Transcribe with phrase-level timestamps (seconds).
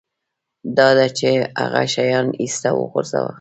[0.77, 1.29] دا ده چې
[1.61, 3.29] هغه شیان ایسته وغورځوه